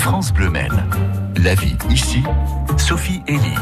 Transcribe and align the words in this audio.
France 0.00 0.32
Bleu 0.32 0.48
Maine. 0.48 0.82
La 1.36 1.54
vie 1.54 1.76
ici, 1.90 2.22
Sophie 2.78 3.20
Elie. 3.28 3.54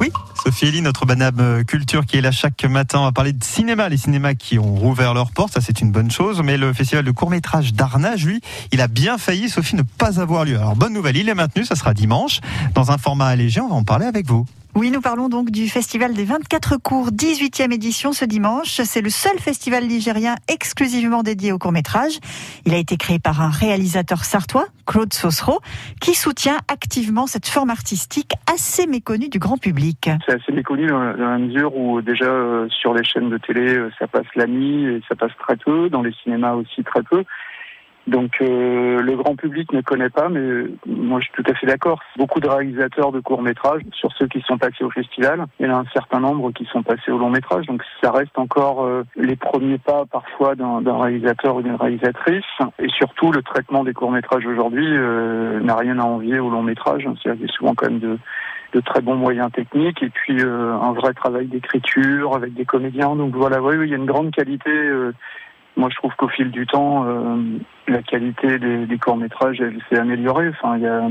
Oui, 0.00 0.10
Sophie 0.42 0.66
Elie, 0.66 0.82
notre 0.82 1.06
banane 1.06 1.64
culture 1.64 2.04
qui 2.04 2.18
est 2.18 2.20
là 2.20 2.32
chaque 2.32 2.64
matin. 2.64 2.98
On 2.98 3.04
va 3.04 3.12
parler 3.12 3.32
de 3.32 3.42
cinéma, 3.42 3.88
les 3.88 3.98
cinémas 3.98 4.34
qui 4.34 4.58
ont 4.58 4.74
rouvert 4.74 5.14
leurs 5.14 5.30
portes, 5.30 5.52
ça 5.52 5.60
c'est 5.60 5.80
une 5.80 5.92
bonne 5.92 6.10
chose. 6.10 6.42
Mais 6.42 6.56
le 6.56 6.72
festival 6.72 7.04
de 7.04 7.10
court 7.12 7.30
métrage 7.30 7.72
d'Arnage, 7.72 8.26
lui, 8.26 8.40
il 8.72 8.80
a 8.80 8.88
bien 8.88 9.16
failli, 9.16 9.48
Sophie, 9.48 9.76
ne 9.76 9.82
pas 9.82 10.20
avoir 10.20 10.44
lieu. 10.44 10.56
Alors 10.56 10.74
bonne 10.74 10.92
nouvelle, 10.92 11.16
il 11.16 11.28
est 11.28 11.34
maintenu, 11.34 11.64
ça 11.64 11.76
sera 11.76 11.94
dimanche, 11.94 12.40
dans 12.74 12.90
un 12.90 12.98
format 12.98 13.26
allégé. 13.26 13.60
On 13.60 13.68
va 13.68 13.76
en 13.76 13.84
parler 13.84 14.06
avec 14.06 14.26
vous. 14.26 14.44
Oui, 14.76 14.90
nous 14.90 15.00
parlons 15.00 15.30
donc 15.30 15.50
du 15.50 15.70
Festival 15.70 16.12
des 16.12 16.24
24 16.24 16.76
cours, 16.76 17.08
18e 17.08 17.72
édition 17.72 18.12
ce 18.12 18.26
dimanche. 18.26 18.82
C'est 18.82 19.00
le 19.00 19.08
seul 19.08 19.38
festival 19.38 19.84
nigérien 19.86 20.34
exclusivement 20.52 21.22
dédié 21.22 21.50
au 21.50 21.58
court-métrage. 21.58 22.18
Il 22.66 22.74
a 22.74 22.76
été 22.76 22.98
créé 22.98 23.18
par 23.18 23.40
un 23.40 23.48
réalisateur 23.48 24.24
sartois, 24.24 24.66
Claude 24.86 25.14
Sosro, 25.14 25.60
qui 26.02 26.12
soutient 26.12 26.58
activement 26.70 27.26
cette 27.26 27.48
forme 27.48 27.70
artistique 27.70 28.32
assez 28.52 28.86
méconnue 28.86 29.30
du 29.30 29.38
grand 29.38 29.56
public. 29.56 30.10
C'est 30.26 30.34
assez 30.34 30.52
méconnu 30.52 30.88
dans 30.88 30.98
la 30.98 31.38
mesure 31.38 31.74
où 31.74 32.02
déjà 32.02 32.26
euh, 32.26 32.68
sur 32.68 32.92
les 32.92 33.02
chaînes 33.02 33.30
de 33.30 33.38
télé, 33.38 33.76
euh, 33.76 33.90
ça 33.98 34.06
passe 34.06 34.26
la 34.34 34.46
nuit 34.46 34.84
et 34.84 35.02
ça 35.08 35.14
passe 35.14 35.32
très 35.38 35.56
peu, 35.56 35.88
dans 35.88 36.02
les 36.02 36.12
cinémas 36.22 36.52
aussi 36.52 36.84
très 36.84 37.02
peu. 37.02 37.24
Donc 38.06 38.40
euh, 38.40 39.00
le 39.00 39.16
grand 39.16 39.34
public 39.34 39.72
ne 39.72 39.80
connaît 39.80 40.10
pas, 40.10 40.28
mais 40.28 40.64
moi 40.86 41.18
je 41.18 41.24
suis 41.24 41.42
tout 41.42 41.50
à 41.50 41.54
fait 41.54 41.66
d'accord. 41.66 42.00
Beaucoup 42.16 42.38
de 42.38 42.48
réalisateurs 42.48 43.10
de 43.10 43.18
courts 43.18 43.42
métrages, 43.42 43.82
sur 43.92 44.12
ceux 44.12 44.28
qui 44.28 44.40
sont 44.42 44.58
passés 44.58 44.84
au 44.84 44.90
festival, 44.90 45.46
il 45.58 45.66
y 45.66 45.68
en 45.70 45.74
a 45.74 45.80
un 45.80 45.86
certain 45.92 46.20
nombre 46.20 46.52
qui 46.52 46.66
sont 46.66 46.84
passés 46.84 47.10
au 47.10 47.18
long 47.18 47.30
métrage. 47.30 47.66
Donc 47.66 47.82
ça 48.00 48.12
reste 48.12 48.38
encore 48.38 48.84
euh, 48.84 49.02
les 49.16 49.34
premiers 49.34 49.78
pas 49.78 50.04
parfois 50.06 50.54
d'un 50.54 51.00
réalisateur 51.00 51.56
ou 51.56 51.62
d'une 51.62 51.74
réalisatrice. 51.74 52.44
Et 52.78 52.88
surtout 52.90 53.32
le 53.32 53.42
traitement 53.42 53.82
des 53.82 53.92
courts 53.92 54.12
métrages 54.12 54.46
aujourd'hui 54.46 54.86
euh, 54.88 55.58
n'a 55.60 55.74
rien 55.74 55.98
à 55.98 56.04
envier 56.04 56.38
au 56.38 56.48
long 56.48 56.62
métrage. 56.62 57.08
Il 57.24 57.50
souvent 57.50 57.74
quand 57.74 57.90
même 57.90 58.00
de 58.00 58.18
de 58.72 58.80
très 58.80 59.00
bons 59.00 59.14
moyens 59.14 59.50
techniques 59.52 60.02
et 60.02 60.10
puis 60.10 60.42
un 60.42 60.92
vrai 60.92 61.14
travail 61.14 61.46
d'écriture 61.46 62.34
avec 62.34 62.52
des 62.52 62.64
comédiens. 62.64 63.14
Donc 63.14 63.34
voilà, 63.34 63.62
oui, 63.62 63.76
oui, 63.76 63.86
il 63.86 63.90
y 63.90 63.94
a 63.94 63.96
une 63.96 64.06
grande 64.06 64.32
qualité 64.32 64.70
moi, 65.76 65.88
je 65.90 65.96
trouve 65.96 66.12
qu'au 66.16 66.28
fil 66.28 66.50
du 66.50 66.66
temps, 66.66 67.04
euh, 67.06 67.58
la 67.86 68.02
qualité 68.02 68.58
des, 68.58 68.86
des 68.86 68.98
courts-métrages, 68.98 69.60
elle 69.60 69.78
s'est 69.88 69.98
améliorée. 69.98 70.48
Enfin, 70.48 70.76
il 70.76 70.82
y 70.82 70.86
a, 70.86 71.02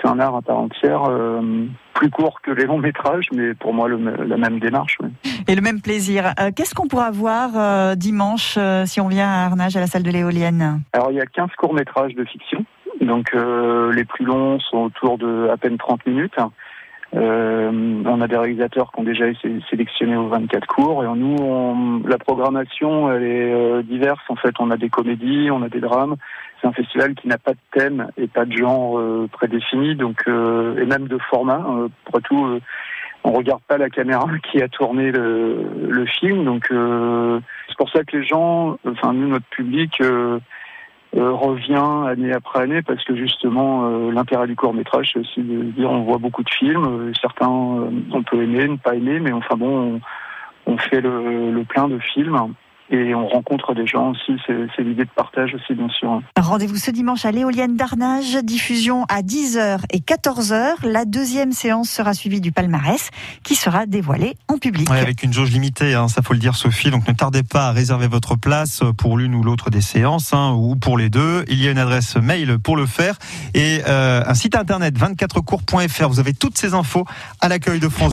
c'est 0.00 0.08
un 0.08 0.18
art 0.18 0.34
à 0.34 0.42
part 0.42 0.58
entière, 0.58 1.04
euh, 1.04 1.66
plus 1.94 2.10
court 2.10 2.40
que 2.40 2.50
les 2.50 2.64
longs-métrages, 2.64 3.26
mais 3.32 3.54
pour 3.54 3.74
moi, 3.74 3.88
le, 3.88 4.24
la 4.24 4.36
même 4.38 4.58
démarche. 4.58 4.96
Oui. 5.02 5.10
Et 5.46 5.54
le 5.54 5.60
même 5.60 5.82
plaisir. 5.82 6.32
Euh, 6.40 6.50
qu'est-ce 6.56 6.74
qu'on 6.74 6.88
pourra 6.88 7.10
voir 7.10 7.96
dimanche 7.96 8.58
si 8.86 9.00
on 9.00 9.08
vient 9.08 9.28
à 9.28 9.44
Arnage, 9.44 9.76
à 9.76 9.80
la 9.80 9.86
salle 9.86 10.02
de 10.02 10.10
l'éolienne? 10.10 10.82
Alors, 10.94 11.10
il 11.10 11.16
y 11.16 11.20
a 11.20 11.26
15 11.26 11.50
courts-métrages 11.58 12.14
de 12.14 12.24
fiction. 12.24 12.64
Donc, 13.02 13.32
les 13.34 14.04
plus 14.04 14.24
longs 14.24 14.58
sont 14.60 14.78
autour 14.78 15.18
de 15.18 15.48
à 15.52 15.56
peine 15.56 15.76
30 15.76 16.06
minutes. 16.06 16.36
Euh, 17.14 18.02
on 18.06 18.20
a 18.20 18.28
des 18.28 18.36
réalisateurs 18.36 18.90
qui 18.90 19.00
ont 19.00 19.04
déjà 19.04 19.26
été 19.26 19.60
sélectionnés 19.68 20.16
aux 20.16 20.28
24 20.28 20.66
cours. 20.66 21.04
Et 21.04 21.06
nous, 21.18 21.36
on, 21.40 22.02
la 22.06 22.18
programmation, 22.18 23.12
elle 23.12 23.22
est 23.22 23.52
euh, 23.52 23.82
diverse. 23.82 24.22
En 24.28 24.36
fait, 24.36 24.54
on 24.58 24.70
a 24.70 24.76
des 24.76 24.88
comédies, 24.88 25.50
on 25.50 25.62
a 25.62 25.68
des 25.68 25.80
drames. 25.80 26.16
C'est 26.60 26.68
un 26.68 26.72
festival 26.72 27.14
qui 27.14 27.28
n'a 27.28 27.38
pas 27.38 27.52
de 27.52 27.58
thème 27.72 28.08
et 28.16 28.28
pas 28.28 28.44
de 28.44 28.52
genre 28.52 28.98
euh, 28.98 29.28
prédéfini, 29.30 29.94
donc 29.96 30.22
euh, 30.28 30.80
et 30.80 30.86
même 30.86 31.08
de 31.08 31.18
format. 31.18 31.64
pour 32.04 32.22
tout, 32.22 32.60
on 33.24 33.32
regarde 33.32 33.62
pas 33.68 33.78
la 33.78 33.90
caméra 33.90 34.26
qui 34.50 34.62
a 34.62 34.68
tourné 34.68 35.12
le, 35.12 35.88
le 35.88 36.06
film. 36.06 36.44
Donc, 36.44 36.68
c'est 36.70 37.76
pour 37.76 37.90
ça 37.90 38.04
que 38.04 38.16
les 38.16 38.24
gens, 38.24 38.78
enfin 38.86 39.12
nous, 39.12 39.28
notre 39.28 39.46
public 39.46 40.00
euh, 40.00 40.38
revient 41.14 42.08
année 42.08 42.32
après 42.32 42.60
année 42.60 42.82
parce 42.82 43.04
que 43.04 43.14
justement 43.14 43.86
euh, 43.86 44.12
l'intérêt 44.12 44.46
du 44.46 44.56
court 44.56 44.72
métrage 44.72 45.10
c'est 45.12 45.18
aussi 45.20 45.42
de 45.42 45.62
dire 45.72 45.90
on 45.90 46.02
voit 46.02 46.18
beaucoup 46.18 46.42
de 46.42 46.50
films, 46.50 46.84
euh, 46.84 47.12
certains 47.20 47.48
on 47.48 48.22
peut 48.22 48.42
aimer, 48.42 48.68
ne 48.68 48.76
pas 48.76 48.94
aimer, 48.94 49.20
mais 49.20 49.32
enfin 49.32 49.56
bon 49.56 50.00
on, 50.66 50.72
on 50.72 50.78
fait 50.78 51.00
le 51.00 51.62
plein 51.64 51.88
de 51.88 51.98
films 51.98 52.54
et 52.92 53.14
on 53.14 53.26
rencontre 53.26 53.74
des 53.74 53.86
gens 53.86 54.10
aussi. 54.10 54.36
C'est 54.46 54.82
l'idée 54.82 55.04
de 55.04 55.10
partage 55.16 55.54
aussi, 55.54 55.74
bien 55.74 55.88
sûr. 55.88 56.20
Rendez-vous 56.38 56.76
ce 56.76 56.90
dimanche 56.90 57.24
à 57.24 57.32
l'éolienne 57.32 57.74
d'Arnage, 57.76 58.36
diffusion 58.42 59.04
à 59.08 59.22
10h 59.22 59.80
et 59.90 60.00
14h. 60.00 60.84
La 60.84 61.06
deuxième 61.06 61.52
séance 61.52 61.88
sera 61.88 62.12
suivie 62.12 62.42
du 62.42 62.52
palmarès 62.52 63.10
qui 63.44 63.54
sera 63.54 63.86
dévoilé 63.86 64.36
en 64.48 64.58
public. 64.58 64.90
Ouais, 64.90 65.00
avec 65.00 65.22
une 65.22 65.32
jauge 65.32 65.50
limitée, 65.50 65.94
hein, 65.94 66.08
ça 66.08 66.20
faut 66.20 66.34
le 66.34 66.38
dire, 66.38 66.54
Sophie. 66.54 66.90
Donc 66.90 67.08
ne 67.08 67.14
tardez 67.14 67.42
pas 67.42 67.68
à 67.68 67.72
réserver 67.72 68.08
votre 68.08 68.36
place 68.36 68.82
pour 68.98 69.16
l'une 69.16 69.34
ou 69.34 69.42
l'autre 69.42 69.70
des 69.70 69.80
séances 69.80 70.34
hein, 70.34 70.54
ou 70.56 70.76
pour 70.76 70.98
les 70.98 71.08
deux. 71.08 71.44
Il 71.48 71.62
y 71.62 71.68
a 71.68 71.70
une 71.70 71.78
adresse 71.78 72.16
mail 72.16 72.58
pour 72.58 72.76
le 72.76 72.84
faire 72.84 73.16
et 73.54 73.80
euh, 73.88 74.22
un 74.26 74.34
site 74.34 74.54
internet 74.54 74.98
24cours.fr. 74.98 76.08
Vous 76.08 76.20
avez 76.20 76.34
toutes 76.34 76.58
ces 76.58 76.74
infos 76.74 77.06
à 77.40 77.48
l'accueil 77.48 77.80
de 77.80 77.88
France. 77.88 78.10